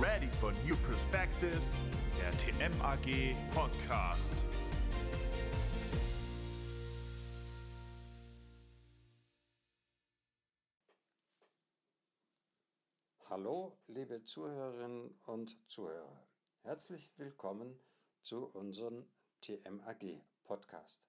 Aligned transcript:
ready 0.00 0.28
for 0.40 0.52
new 0.64 0.76
perspectives? 0.76 1.76
Der 2.18 2.30
TMAG 2.32 3.36
Podcast. 3.52 4.34
Hallo, 13.28 13.78
liebe 13.86 14.24
Zuhörerinnen 14.24 15.14
und 15.26 15.56
Zuhörer. 15.68 16.22
Herzlich 16.62 17.12
willkommen 17.16 17.78
zu 18.22 18.46
unserem 18.46 19.04
TMAG 19.42 20.22
Podcast. 20.44 21.00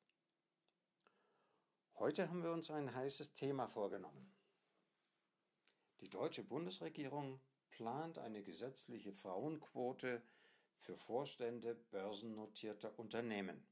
Heute 1.98 2.30
haben 2.30 2.44
wir 2.44 2.52
uns 2.52 2.70
ein 2.70 2.94
heißes 2.94 3.34
Thema 3.34 3.68
vorgenommen. 3.68 4.32
Die 6.02 6.10
deutsche 6.10 6.44
Bundesregierung 6.44 7.40
plant 7.76 8.18
eine 8.18 8.42
gesetzliche 8.42 9.12
Frauenquote 9.12 10.22
für 10.78 10.96
Vorstände 10.96 11.76
börsennotierter 11.92 12.98
Unternehmen. 12.98 13.68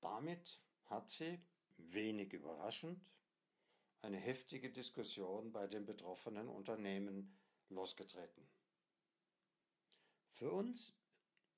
Damit 0.00 0.60
hat 0.86 1.10
sie, 1.10 1.40
wenig 1.76 2.32
überraschend, 2.32 3.00
eine 4.02 4.16
heftige 4.16 4.70
Diskussion 4.70 5.52
bei 5.52 5.68
den 5.68 5.86
betroffenen 5.86 6.48
Unternehmen 6.48 7.38
losgetreten. 7.68 8.48
Für 10.32 10.50
uns 10.50 10.96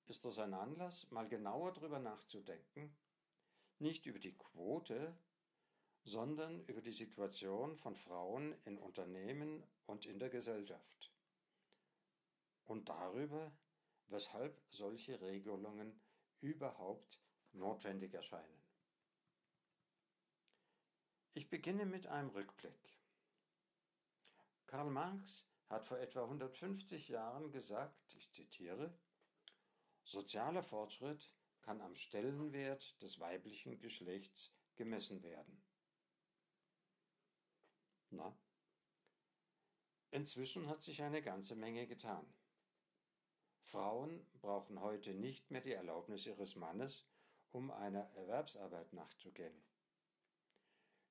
ist 0.09 0.27
das 0.27 0.39
ein 0.39 0.53
Anlass, 0.53 1.11
mal 1.11 1.29
genauer 1.29 1.73
darüber 1.73 2.01
nachzudenken, 2.01 2.95
nicht 3.79 4.05
über 4.05 4.19
die 4.19 4.37
Quote, 4.37 5.17
sondern 6.05 6.65
über 6.67 6.81
die 6.81 6.93
Situation 6.93 7.77
von 7.77 7.95
Frauen 7.95 8.55
in 8.65 8.79
Unternehmen 8.79 9.63
und 9.87 10.07
in 10.07 10.19
der 10.19 10.31
Gesellschaft 10.31 11.13
und 12.65 12.89
darüber, 12.89 13.53
weshalb 14.07 14.63
solche 14.71 15.21
Regelungen 15.21 16.01
überhaupt 16.41 17.21
notwendig 17.53 18.15
erscheinen. 18.15 18.63
Ich 21.33 21.49
beginne 21.49 21.87
mit 21.87 22.07
einem 22.07 22.31
Rückblick. 22.31 22.99
Karl 24.67 24.91
Marx 24.91 25.49
hat 25.69 25.85
vor 25.85 25.99
etwa 25.99 26.25
150 26.25 27.09
Jahren 27.09 27.51
gesagt, 27.51 28.15
ich 28.15 28.31
zitiere, 28.33 28.93
Sozialer 30.05 30.63
Fortschritt 30.63 31.33
kann 31.63 31.81
am 31.81 31.95
Stellenwert 31.95 33.01
des 33.03 33.21
weiblichen 33.21 33.79
Geschlechts 33.79 34.53
gemessen 34.77 35.23
werden. 35.23 35.63
Na? 38.11 38.37
Inzwischen 40.11 40.69
hat 40.69 40.83
sich 40.83 41.03
eine 41.03 41.23
ganze 41.23 41.55
Menge 41.55 41.87
getan. 41.87 42.27
Frauen 43.63 44.27
brauchen 44.41 44.81
heute 44.81 45.15
nicht 45.15 45.51
mehr 45.51 45.61
die 45.61 45.73
Erlaubnis 45.73 46.27
ihres 46.27 46.57
Mannes, 46.57 47.07
um 47.53 47.71
einer 47.71 48.11
Erwerbsarbeit 48.17 48.93
nachzugehen. 48.93 49.63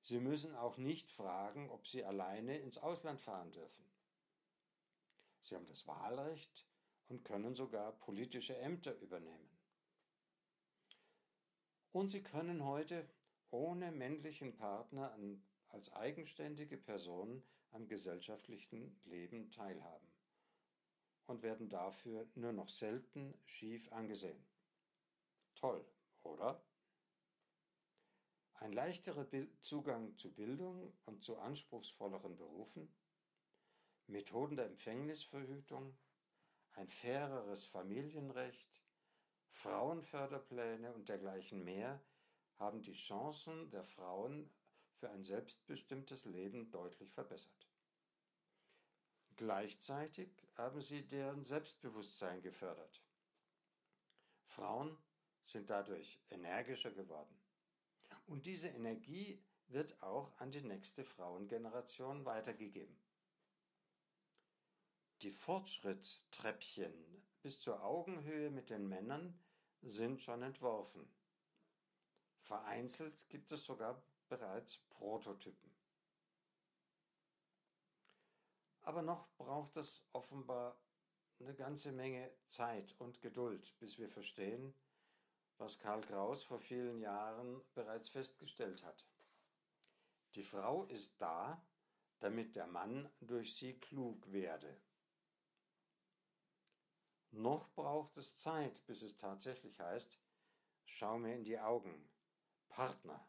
Sie 0.02 0.20
müssen 0.20 0.54
auch 0.54 0.76
nicht 0.76 1.10
fragen, 1.10 1.70
ob 1.70 1.86
sie 1.86 2.04
alleine 2.04 2.58
ins 2.58 2.78
Ausland 2.78 3.20
fahren 3.20 3.52
dürfen. 3.52 3.84
Sie 5.42 5.54
haben 5.54 5.66
das 5.66 5.86
Wahlrecht 5.86 6.66
und 7.08 7.24
können 7.24 7.54
sogar 7.54 7.92
politische 7.92 8.56
Ämter 8.56 8.98
übernehmen. 9.00 9.50
Und 11.92 12.08
sie 12.08 12.22
können 12.22 12.64
heute 12.64 13.08
ohne 13.50 13.90
männlichen 13.90 14.54
Partner 14.54 15.12
als 15.70 15.92
eigenständige 15.92 16.76
Personen 16.76 17.42
am 17.72 17.86
gesellschaftlichen 17.86 19.00
Leben 19.04 19.50
teilhaben 19.50 20.10
und 21.26 21.42
werden 21.42 21.68
dafür 21.68 22.26
nur 22.34 22.52
noch 22.52 22.68
selten 22.68 23.34
schief 23.46 23.90
angesehen. 23.92 24.44
Toll, 25.54 25.84
oder? 26.22 26.62
Ein 28.54 28.72
leichterer 28.72 29.26
Zugang 29.62 30.16
zu 30.18 30.34
Bildung 30.34 30.92
und 31.06 31.22
zu 31.22 31.38
anspruchsvolleren 31.38 32.36
Berufen, 32.36 32.92
Methoden 34.06 34.56
der 34.56 34.66
Empfängnisverhütung, 34.66 35.96
ein 36.72 36.88
faireres 36.88 37.64
Familienrecht, 37.64 38.82
Frauenförderpläne 39.50 40.92
und 40.92 41.08
dergleichen 41.08 41.64
mehr 41.64 42.02
haben 42.56 42.82
die 42.82 42.92
Chancen 42.92 43.70
der 43.70 43.82
Frauen 43.82 44.50
für 45.00 45.10
ein 45.10 45.24
selbstbestimmtes 45.24 46.26
Leben 46.26 46.70
deutlich 46.70 47.10
verbessert. 47.10 47.66
Gleichzeitig 49.36 50.30
haben 50.56 50.82
sie 50.82 51.08
deren 51.08 51.42
Selbstbewusstsein 51.42 52.42
gefördert. 52.42 53.02
Frauen 54.44 54.98
sind 55.46 55.70
dadurch 55.70 56.20
energischer 56.28 56.90
geworden. 56.90 57.34
Und 58.26 58.44
diese 58.44 58.68
Energie 58.68 59.42
wird 59.68 60.02
auch 60.02 60.38
an 60.38 60.50
die 60.52 60.62
nächste 60.62 61.04
Frauengeneration 61.04 62.26
weitergegeben. 62.26 63.00
Die 65.22 65.30
Fortschrittstreppchen 65.30 66.92
bis 67.40 67.58
zur 67.60 67.82
Augenhöhe 67.82 68.50
mit 68.50 68.68
den 68.68 68.86
Männern 68.86 69.38
sind 69.80 70.20
schon 70.20 70.42
entworfen. 70.42 71.10
Vereinzelt 72.42 73.28
gibt 73.30 73.52
es 73.52 73.64
sogar 73.64 74.02
bereits 74.30 74.78
Prototypen. 74.88 75.70
Aber 78.82 79.02
noch 79.02 79.28
braucht 79.36 79.76
es 79.76 80.02
offenbar 80.12 80.80
eine 81.38 81.54
ganze 81.54 81.92
Menge 81.92 82.30
Zeit 82.48 82.94
und 82.98 83.20
Geduld, 83.20 83.78
bis 83.78 83.98
wir 83.98 84.08
verstehen, 84.08 84.74
was 85.58 85.78
Karl 85.78 86.00
Kraus 86.00 86.42
vor 86.42 86.58
vielen 86.58 87.00
Jahren 87.00 87.60
bereits 87.74 88.08
festgestellt 88.08 88.82
hat. 88.84 89.06
Die 90.34 90.42
Frau 90.42 90.84
ist 90.84 91.20
da, 91.20 91.62
damit 92.20 92.56
der 92.56 92.66
Mann 92.66 93.10
durch 93.20 93.56
sie 93.56 93.78
klug 93.78 94.32
werde. 94.32 94.80
Noch 97.32 97.68
braucht 97.74 98.16
es 98.16 98.38
Zeit, 98.38 98.84
bis 98.86 99.02
es 99.02 99.16
tatsächlich 99.16 99.78
heißt, 99.78 100.18
schau 100.84 101.18
mir 101.18 101.34
in 101.34 101.44
die 101.44 101.58
Augen, 101.58 102.08
Partner. 102.68 103.26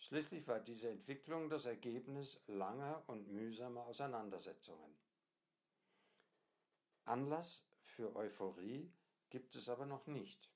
Schließlich 0.00 0.48
war 0.48 0.60
diese 0.60 0.88
Entwicklung 0.88 1.50
das 1.50 1.66
Ergebnis 1.66 2.40
langer 2.46 3.02
und 3.06 3.28
mühsamer 3.28 3.86
Auseinandersetzungen. 3.86 4.96
Anlass 7.04 7.68
für 7.82 8.16
Euphorie 8.16 8.90
gibt 9.28 9.54
es 9.56 9.68
aber 9.68 9.86
noch 9.86 10.06
nicht. 10.06 10.50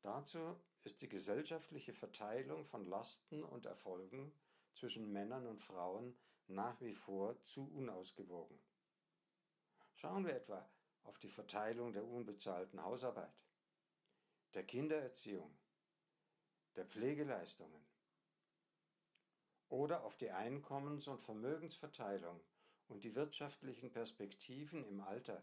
Dazu 0.00 0.58
ist 0.84 1.02
die 1.02 1.08
gesellschaftliche 1.08 1.92
Verteilung 1.92 2.64
von 2.64 2.86
Lasten 2.86 3.44
und 3.44 3.66
Erfolgen 3.66 4.32
zwischen 4.72 5.12
Männern 5.12 5.46
und 5.46 5.60
Frauen 5.60 6.16
nach 6.46 6.80
wie 6.80 6.94
vor 6.94 7.42
zu 7.44 7.70
unausgewogen. 7.74 8.58
Schauen 9.94 10.24
wir 10.24 10.34
etwa 10.34 10.68
auf 11.04 11.18
die 11.18 11.28
Verteilung 11.28 11.92
der 11.92 12.04
unbezahlten 12.04 12.82
Hausarbeit, 12.82 13.34
der 14.54 14.64
Kindererziehung, 14.64 15.58
der 16.76 16.86
Pflegeleistungen, 16.86 17.84
oder 19.68 20.04
auf 20.04 20.16
die 20.16 20.30
Einkommens- 20.30 21.08
und 21.08 21.20
Vermögensverteilung 21.20 22.40
und 22.88 23.04
die 23.04 23.14
wirtschaftlichen 23.14 23.90
Perspektiven 23.90 24.84
im 24.84 25.00
Alter. 25.00 25.42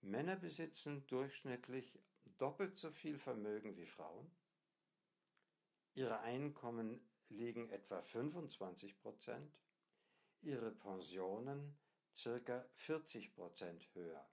Männer 0.00 0.36
besitzen 0.36 1.06
durchschnittlich 1.06 1.98
doppelt 2.38 2.78
so 2.78 2.90
viel 2.90 3.18
Vermögen 3.18 3.76
wie 3.76 3.86
Frauen. 3.86 4.30
Ihre 5.94 6.20
Einkommen 6.20 7.00
liegen 7.28 7.68
etwa 7.70 8.02
25 8.02 8.98
Prozent, 8.98 9.58
ihre 10.42 10.70
Pensionen 10.70 11.76
circa 12.14 12.66
40 12.74 13.34
Prozent 13.34 13.88
höher. 13.94 14.28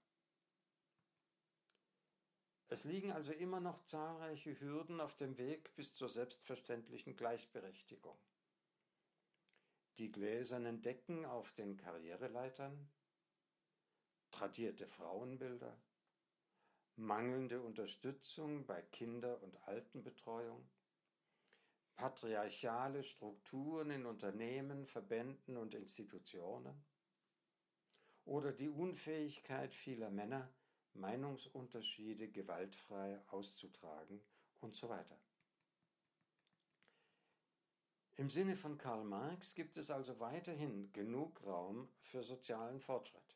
Es 2.73 2.85
liegen 2.85 3.11
also 3.11 3.33
immer 3.33 3.59
noch 3.59 3.85
zahlreiche 3.85 4.59
Hürden 4.59 4.99
auf 4.99 5.15
dem 5.15 5.37
Weg 5.37 5.75
bis 5.75 5.93
zur 5.93 6.09
selbstverständlichen 6.09 7.15
Gleichberechtigung. 7.15 8.17
Die 9.99 10.11
gläsernen 10.11 10.81
Decken 10.81 11.23
auf 11.23 11.53
den 11.53 11.77
Karriereleitern, 11.77 12.89
tradierte 14.31 14.87
Frauenbilder, 14.87 15.79
mangelnde 16.95 17.61
Unterstützung 17.61 18.65
bei 18.65 18.81
Kinder- 18.81 19.43
und 19.43 19.55
Altenbetreuung, 19.67 20.67
patriarchale 21.93 23.03
Strukturen 23.03 23.91
in 23.91 24.07
Unternehmen, 24.07 24.87
Verbänden 24.87 25.57
und 25.57 25.75
Institutionen 25.75 26.83
oder 28.25 28.51
die 28.51 28.69
Unfähigkeit 28.69 29.75
vieler 29.75 30.09
Männer, 30.09 30.51
Meinungsunterschiede 30.93 32.29
gewaltfrei 32.29 33.19
auszutragen 33.29 34.21
und 34.61 34.75
so 34.75 34.89
weiter. 34.89 35.17
Im 38.15 38.29
Sinne 38.29 38.55
von 38.55 38.77
Karl 38.77 39.03
Marx 39.03 39.55
gibt 39.55 39.77
es 39.77 39.89
also 39.89 40.19
weiterhin 40.19 40.91
genug 40.93 41.43
Raum 41.43 41.89
für 41.99 42.23
sozialen 42.23 42.79
Fortschritt. 42.79 43.35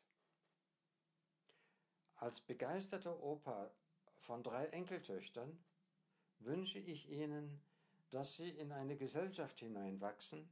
Als 2.14 2.40
begeisterter 2.40 3.20
Opa 3.22 3.72
von 4.20 4.42
drei 4.42 4.66
Enkeltöchtern 4.66 5.58
wünsche 6.38 6.78
ich 6.78 7.08
Ihnen, 7.08 7.60
dass 8.10 8.36
Sie 8.36 8.50
in 8.50 8.70
eine 8.70 8.96
Gesellschaft 8.96 9.58
hineinwachsen, 9.58 10.48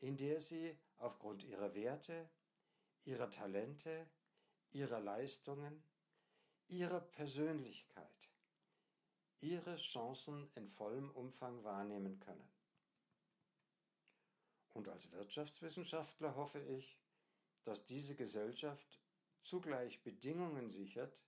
in 0.00 0.16
der 0.16 0.40
Sie 0.40 0.76
aufgrund 0.98 1.42
Ihrer 1.44 1.74
Werte, 1.74 2.28
Ihrer 3.04 3.30
Talente, 3.30 4.06
Ihrer 4.72 5.00
Leistungen, 5.00 5.82
Ihrer 6.70 7.00
Persönlichkeit 7.00 8.30
Ihre 9.40 9.76
Chancen 9.76 10.48
in 10.54 10.68
vollem 10.68 11.10
Umfang 11.10 11.64
wahrnehmen 11.64 12.20
können. 12.20 12.48
Und 14.74 14.86
als 14.88 15.10
Wirtschaftswissenschaftler 15.10 16.36
hoffe 16.36 16.60
ich, 16.60 16.96
dass 17.64 17.86
diese 17.86 18.14
Gesellschaft 18.14 19.00
zugleich 19.40 20.02
Bedingungen 20.04 20.70
sichert, 20.70 21.18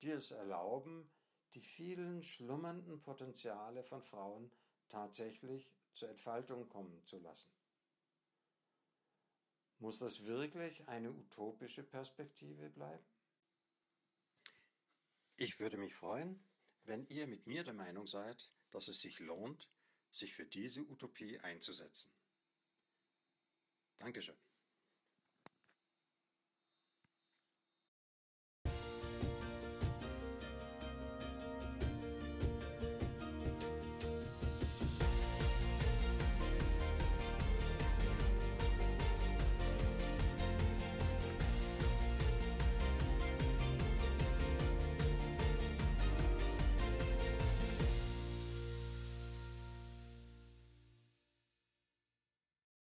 die 0.00 0.10
es 0.10 0.30
erlauben, 0.30 1.10
die 1.52 1.60
vielen 1.60 2.22
schlummernden 2.22 3.02
Potenziale 3.02 3.84
von 3.84 4.02
Frauen 4.02 4.50
tatsächlich 4.88 5.68
zur 5.92 6.08
Entfaltung 6.08 6.68
kommen 6.68 7.04
zu 7.04 7.18
lassen. 7.18 7.50
Muss 9.80 9.98
das 9.98 10.24
wirklich 10.24 10.88
eine 10.88 11.10
utopische 11.10 11.82
Perspektive 11.82 12.70
bleiben? 12.70 13.11
Ich 15.36 15.58
würde 15.58 15.76
mich 15.76 15.94
freuen, 15.94 16.44
wenn 16.84 17.06
ihr 17.08 17.26
mit 17.26 17.46
mir 17.46 17.64
der 17.64 17.74
Meinung 17.74 18.06
seid, 18.06 18.50
dass 18.70 18.88
es 18.88 19.00
sich 19.00 19.18
lohnt, 19.18 19.68
sich 20.12 20.34
für 20.34 20.46
diese 20.46 20.82
Utopie 20.82 21.38
einzusetzen. 21.40 22.12
Dankeschön. 23.98 24.36